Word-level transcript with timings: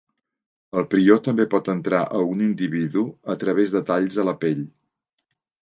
El 0.79 0.87
prió 0.93 1.17
també 1.27 1.45
pot 1.51 1.69
entrar 1.75 2.01
a 2.21 2.21
un 2.31 2.41
individu 2.47 3.05
a 3.35 3.39
través 3.45 3.77
de 3.77 3.85
talls 3.91 4.21
a 4.25 4.29
la 4.31 4.37
pell. 4.47 4.69